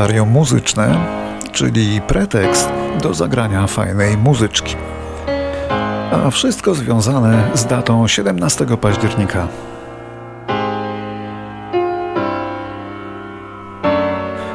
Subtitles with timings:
[0.00, 0.98] kalendarium muzyczne,
[1.52, 2.72] czyli pretekst
[3.02, 4.76] do zagrania fajnej muzyczki.
[6.12, 9.48] A wszystko związane z datą 17 października.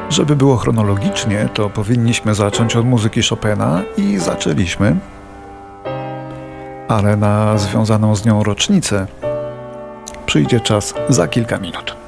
[0.10, 4.96] Żeby było chronologicznie, to powinniśmy zacząć od muzyki Chopina i zaczęliśmy,
[6.88, 9.08] ale na związaną z nią rocznicę
[10.26, 12.05] przyjdzie czas za kilka minut.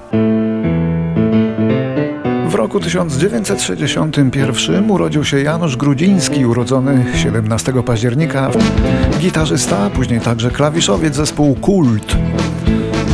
[2.67, 8.51] Roku 1961 urodził się Janusz Grudziński, urodzony 17 października,
[9.19, 12.17] gitarzysta, później także klawiszowiec zespołu Kult.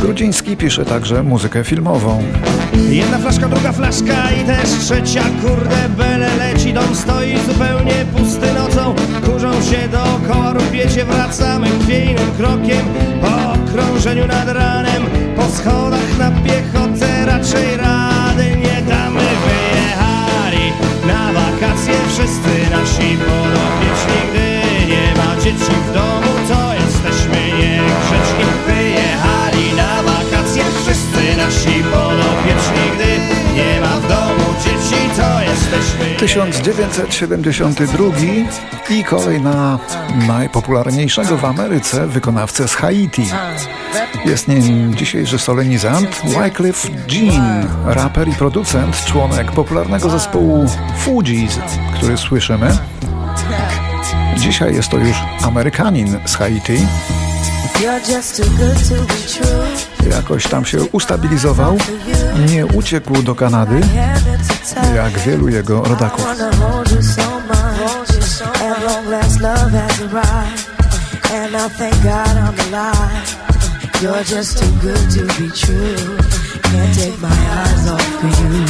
[0.02, 2.22] Grudziński pisze także muzykę filmową.
[2.88, 8.94] Jedna flaszka, druga flaszka i też trzecia Kurde, bele leci, dom stoi zupełnie pusty nocą
[9.24, 12.86] Kurzą się dookoła, rupiecie, wracamy chwiejnym krokiem
[13.20, 15.02] Po okrążeniu nad ranem,
[15.36, 15.93] po schodach
[36.24, 38.04] 1972
[38.90, 39.78] i kolej na
[40.26, 43.26] najpopularniejszego w Ameryce wykonawcę z Haiti.
[44.24, 50.66] Jest nim dzisiejszy solenizant Wycliffe Jean, raper i producent, członek popularnego zespołu
[50.98, 51.58] Fugees,
[51.94, 52.78] który słyszymy.
[54.36, 56.86] Dzisiaj jest to już Amerykanin z Haiti.
[60.10, 61.78] Jakoś tam się ustabilizował,
[62.48, 63.80] nie uciekł do Kanady,
[64.96, 66.24] jak wielu jego rodaków.
[66.24, 68.14] wanna hold you so much.
[68.62, 70.74] At long last, love has arrived.
[71.32, 73.44] And I thank God I'm alive.
[74.02, 76.16] You're just too good to be true.
[76.62, 78.66] Can't take my eyes off of you.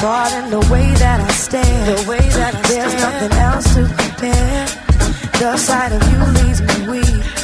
[0.00, 1.96] Caught in the way that I stare.
[1.96, 4.66] The way that I There's nothing else to compare.
[5.38, 7.43] The sight of you leaves me weak.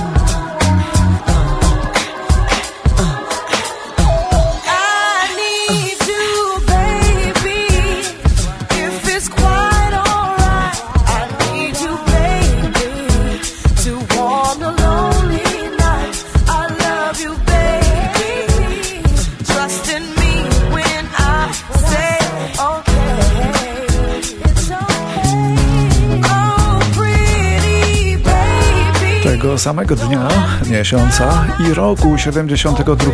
[29.61, 30.27] Samego dnia,
[30.69, 33.11] miesiąca i roku 72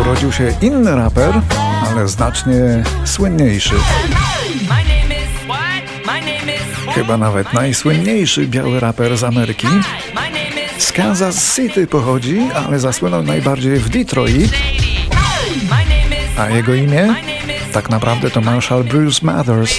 [0.00, 1.40] urodził się inny raper,
[1.90, 3.74] ale znacznie słynniejszy.
[6.94, 9.66] Chyba nawet najsłynniejszy biały raper z Ameryki.
[10.78, 14.52] Z Kansas City pochodzi, ale zasłynął najbardziej w Detroit,
[16.38, 17.14] a jego imię
[17.72, 19.78] tak naprawdę to Marshall Bruce Mathers.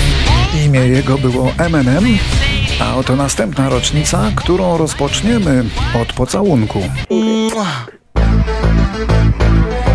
[0.71, 2.05] Imię jego było Eminem,
[2.79, 5.63] a oto następna rocznica, którą rozpoczniemy
[6.01, 6.81] od pocałunku.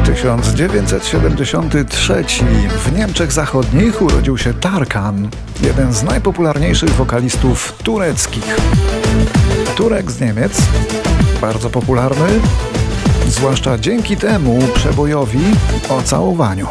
[0.04, 2.24] 1973
[2.84, 5.28] w Niemczech Zachodnich urodził się Tarkan,
[5.62, 8.56] jeden z najpopularniejszych wokalistów tureckich.
[9.76, 10.62] Turek z Niemiec,
[11.40, 12.28] bardzo popularny,
[13.26, 15.44] zwłaszcza dzięki temu przebojowi
[15.88, 16.66] o całowaniu.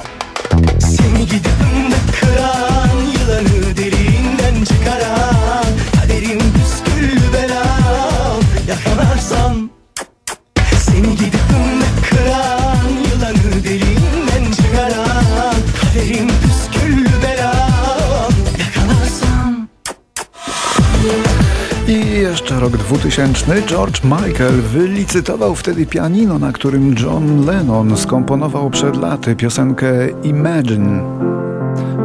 [22.85, 29.87] 2000 George Michael wylicytował wtedy pianino, na którym John Lennon skomponował przed laty piosenkę
[30.23, 31.01] Imagine.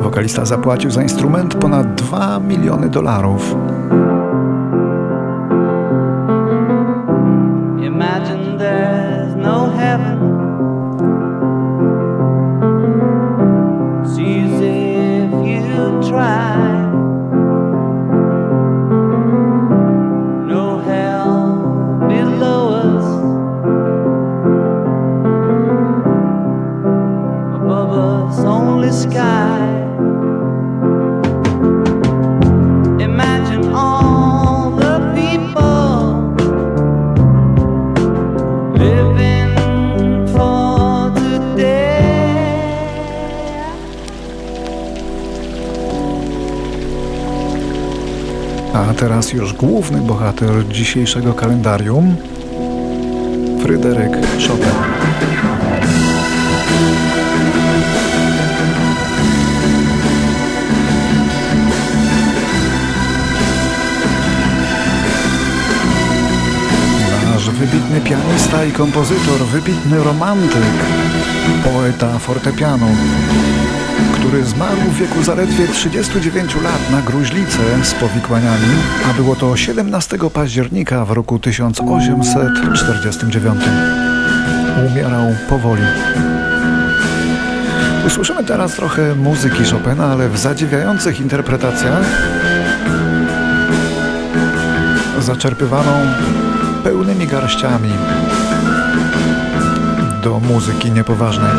[0.02, 3.56] Wokalista zapłacił za instrument ponad 2 miliony dolarów.
[49.00, 52.16] Teraz już główny bohater dzisiejszego kalendarium
[53.62, 54.12] Fryderyk
[54.48, 54.70] Chopin.
[67.24, 70.62] Nasz wybitny pianista i kompozytor, wybitny romantyk,
[71.64, 72.86] poeta fortepianu,
[74.14, 78.68] który zmarł w wieku zaledwie 39 lat na gruźlicę z powikłaniami,
[79.10, 83.60] a było to 17 października w roku 1849.
[84.90, 85.82] Umierał powoli.
[88.06, 92.04] Usłyszymy teraz trochę muzyki Chopina, ale w zadziwiających interpretacjach
[95.18, 95.92] zaczerpywaną
[96.84, 97.90] pełnymi garściami
[100.22, 101.50] do muzyki niepoważnej.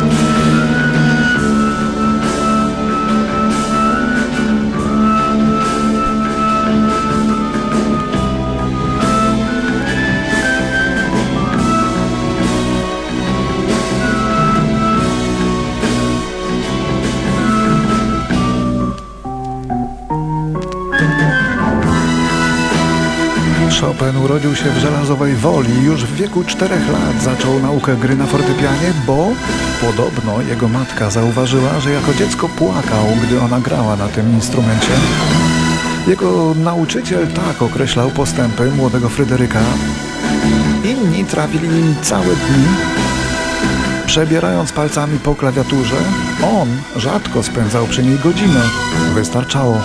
[24.02, 25.84] Chopin urodził się w Żelazowej Woli.
[25.84, 29.28] Już w wieku czterech lat zaczął naukę gry na fortepianie, bo
[29.80, 34.92] podobno jego matka zauważyła, że jako dziecko płakał, gdy ona grała na tym instrumencie.
[36.06, 39.60] Jego nauczyciel tak określał postępy młodego Fryderyka.
[40.84, 42.66] Inni trawili całe dni,
[44.06, 45.96] przebierając palcami po klawiaturze.
[46.60, 48.60] On rzadko spędzał przy niej godzinę.
[49.14, 49.80] Wystarczało.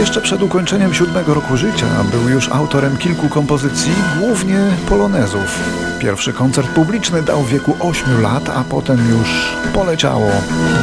[0.00, 4.58] Jeszcze przed ukończeniem siódmego roku życia był już autorem kilku kompozycji, głównie
[4.88, 5.58] polonezów.
[5.98, 10.30] Pierwszy koncert publiczny dał w wieku 8 lat, a potem już poleciało.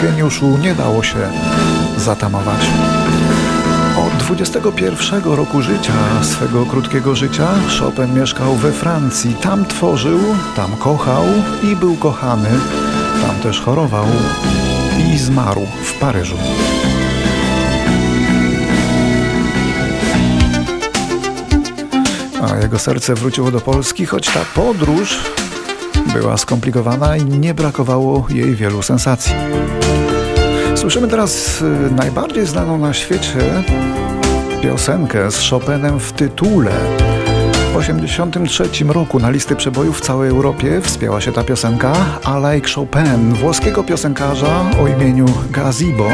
[0.02, 1.18] Geniuszu nie dało się
[1.98, 2.62] zatamować.
[4.08, 7.48] Od 21 roku życia, swego krótkiego życia,
[7.80, 9.36] Chopin mieszkał we Francji.
[9.42, 10.20] Tam tworzył,
[10.56, 11.24] tam kochał
[11.64, 12.50] i był kochany.
[13.22, 14.06] Tam też chorował
[15.14, 16.38] i zmarł w Paryżu.
[22.42, 25.18] A jego serce wróciło do Polski, choć ta podróż
[26.14, 29.34] była skomplikowana i nie brakowało jej wielu sensacji.
[30.76, 33.64] Słyszymy teraz y, najbardziej znaną na świecie
[34.62, 36.72] piosenkę z Chopinem w tytule.
[37.74, 41.94] W 1983 roku na listy przebojów w całej Europie wspięła się ta piosenka
[42.58, 46.10] I Chopin, włoskiego piosenkarza o imieniu Gazibo.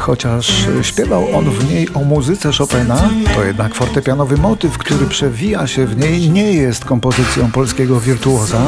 [0.00, 5.86] Chociaż śpiewał on w niej o muzyce Chopina, to jednak fortepianowy motyw, który przewija się
[5.86, 8.60] w niej, nie jest kompozycją polskiego wirtuoza,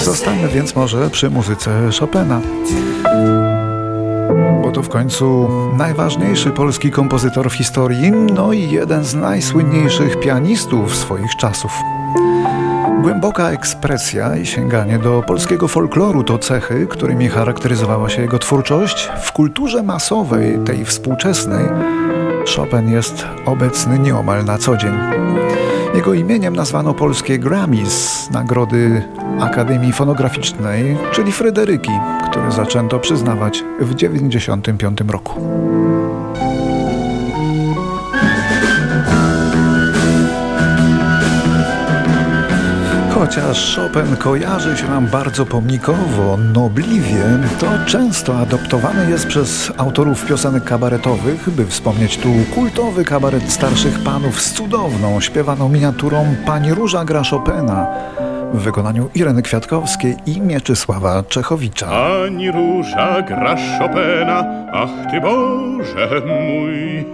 [0.00, 2.40] Zostańmy więc może przy muzyce Chopina.
[4.70, 10.96] Bo to w końcu najważniejszy polski kompozytor w historii, no i jeden z najsłynniejszych pianistów
[10.96, 11.70] swoich czasów.
[13.02, 19.10] Głęboka ekspresja i sięganie do polskiego folkloru to cechy, którymi charakteryzowała się jego twórczość.
[19.22, 21.64] W kulturze masowej, tej współczesnej,
[22.56, 24.92] Chopin jest obecny nieomal na co dzień.
[25.94, 29.02] Jego imieniem nazwano polskie Grammys, nagrody
[29.40, 31.90] Akademii Fonograficznej, czyli Fryderyki,
[32.30, 35.40] które zaczęto przyznawać w 1995 roku.
[43.30, 47.24] Chociaż Chopin kojarzy się nam bardzo pomnikowo, nobliwie,
[47.60, 54.40] to często adoptowany jest przez autorów piosenek kabaretowych, by wspomnieć tu kultowy kabaret starszych panów
[54.40, 57.86] z cudowną, śpiewaną miniaturą Pani Róża gra Chopina
[58.52, 61.86] w wykonaniu Ireny Kwiatkowskiej i Mieczysława Czechowicza.
[62.24, 67.06] Ani róża gra Chopina, ach ty Boże mój.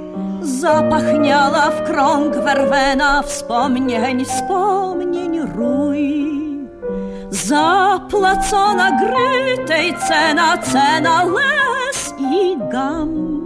[0.61, 5.06] Zapachniała w krąg werwena wspomnień, wspomnień
[5.97, 6.67] rój.
[7.31, 13.37] Zaplacona gry tej cena, cena łez i gam.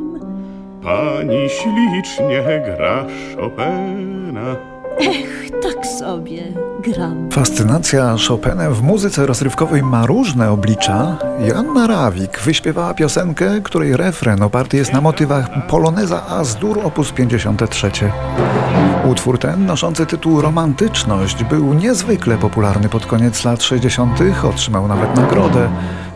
[0.82, 4.56] Pani ślicznie gra Chopina.
[5.00, 6.42] Ech, tak sobie
[6.80, 7.30] gram.
[7.32, 11.18] Fascynacja Chopinem w muzyce rozrywkowej ma różne oblicza.
[11.40, 16.98] Joanna Rawik wyśpiewała piosenkę, której refren oparty jest na motywach Poloneza Azdur op.
[17.14, 17.90] 53.
[19.04, 25.68] Utwór ten, noszący tytuł Romantyczność, był niezwykle popularny pod koniec lat 60., otrzymał nawet nagrodę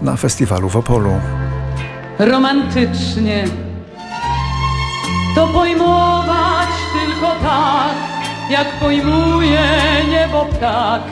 [0.02, 1.10] na festiwalu w Opolu.
[2.18, 3.44] romantycznie.
[5.34, 7.94] To pojmować tylko tak,
[8.50, 9.60] jak pojmuje
[10.10, 11.02] niebo ptak,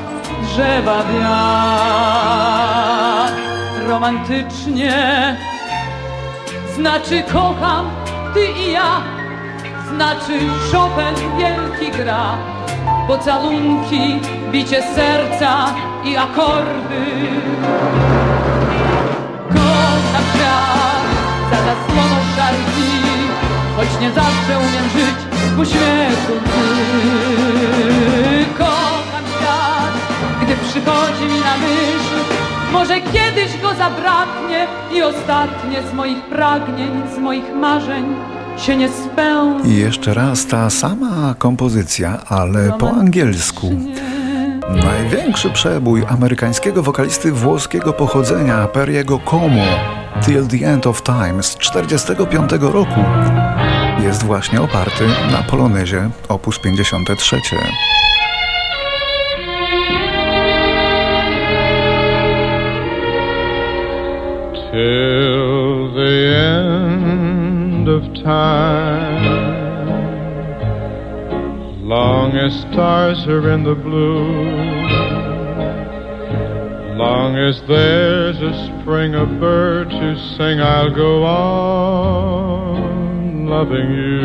[0.42, 2.81] drzewa wiatr.
[3.92, 5.36] Romantycznie
[6.74, 7.90] znaczy kocham,
[8.34, 9.00] ty i ja,
[9.88, 10.32] znaczy
[10.72, 12.38] Chopin wielki gra,
[13.08, 14.20] pocalunki,
[14.52, 17.04] bicie serca i akordy.
[19.48, 21.04] Kocham świat
[21.50, 22.92] za zasłoną szarki
[23.76, 25.18] Choć nie zawsze umiem żyć
[25.56, 26.34] w uśmiechu.
[28.58, 29.92] Kocham świat,
[30.42, 37.18] gdy przychodzi mi na myśl Może kiedyś go zabraknie I ostatnie z moich pragnień, z
[37.18, 38.04] moich marzeń
[38.56, 43.70] się nie spełni I jeszcze raz ta sama kompozycja, ale po angielsku.
[44.84, 49.64] Największy przebój amerykańskiego wokalisty włoskiego pochodzenia Periego Como
[50.26, 53.00] Till the End of Time z 1945 roku
[54.02, 56.46] jest właśnie oparty na polonezie op.
[56.62, 57.36] 53.
[64.72, 69.20] till the end of time.
[71.84, 74.32] Long as stars are in the blue,
[76.96, 82.72] long as there's a spring of bird to sing, I'll go on
[83.46, 84.22] loving you.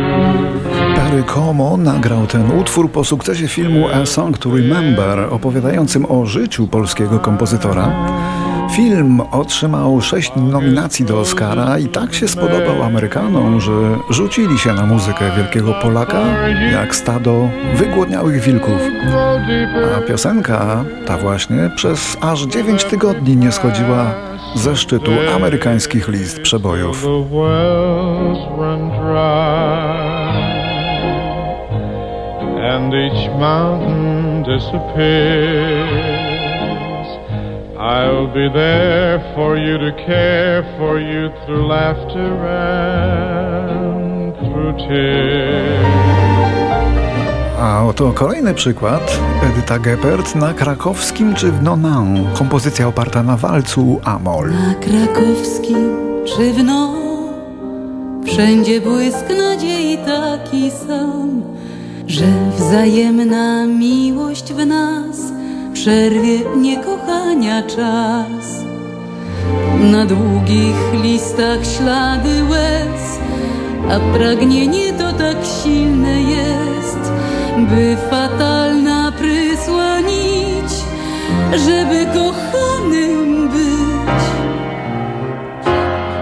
[0.96, 6.68] Perry Como nagrał ten utwór po sukcesie filmu A Song to Remember, opowiadającym o życiu
[6.68, 7.92] polskiego kompozytora.
[8.72, 13.72] Film otrzymał sześć nominacji do Oscara i tak się spodobał Amerykanom, że
[14.10, 16.22] rzucili się na muzykę wielkiego Polaka
[16.72, 18.82] jak stado wygłodniałych wilków.
[19.98, 24.14] A piosenka ta właśnie przez aż 9 tygodni nie schodziła
[24.56, 27.06] ze szczytu amerykańskich list przebojów.
[32.78, 34.18] And each mountain.
[37.88, 45.88] I'll be there for you to care for you through laughter and through tears.
[47.60, 49.20] A oto kolejny przykład.
[49.44, 52.28] Edyta Geppert na krakowskim czy w Nonan.
[52.34, 54.52] Kompozycja oparta na walcu Amol.
[54.52, 55.98] Na krakowskim
[56.38, 56.94] żywno
[58.26, 61.42] Wszędzie błysk nadziei taki sam
[62.08, 62.26] Że
[62.58, 65.37] wzajemna miłość w nas
[65.88, 68.64] Przerwie niekochania czas.
[69.80, 73.20] Na długich listach ślady łez
[73.92, 77.12] A pragnienie to tak silne jest
[77.58, 80.72] By fatalna prysła nić
[81.66, 84.24] Żeby kochanym być.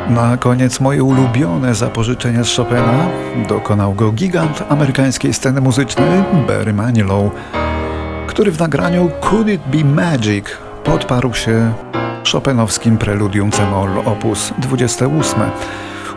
[0.10, 3.08] Na koniec moje ulubione zapożyczenie z Chopina
[3.50, 7.32] dokonał go gigant amerykańskiej sceny muzycznej Barry Manilow,
[8.36, 10.46] który w nagraniu Could It Be Magic
[10.84, 11.74] podparł się
[12.32, 14.24] chopinowskim preludium c-moll op.
[14.58, 15.42] 28.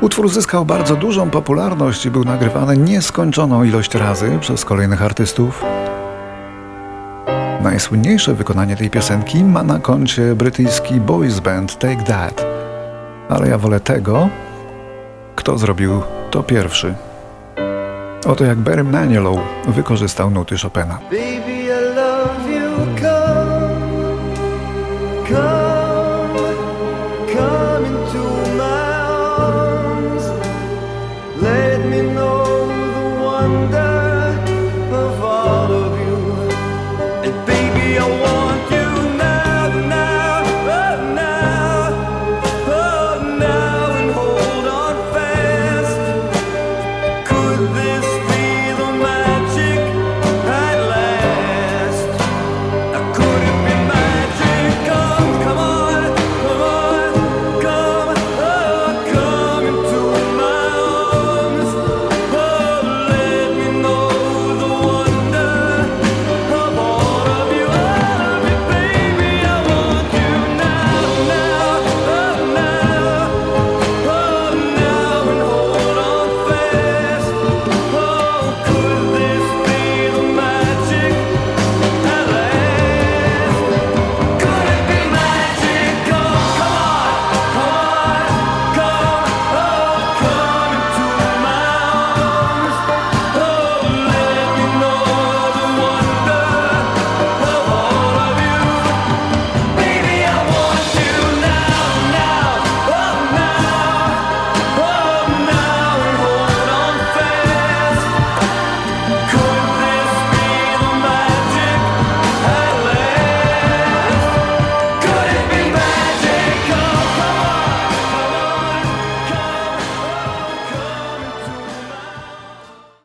[0.00, 5.64] Utwór uzyskał bardzo dużą popularność i był nagrywany nieskończoną ilość razy przez kolejnych artystów.
[7.62, 12.46] Najsłynniejsze wykonanie tej piosenki ma na koncie brytyjski boys band Take That.
[13.28, 14.28] Ale ja wolę tego,
[15.36, 16.94] kto zrobił to pierwszy.
[18.26, 20.98] Oto jak Barry Manilow wykorzystał nuty Chopina.
[21.10, 21.57] Baby,
[33.48, 33.87] 等的。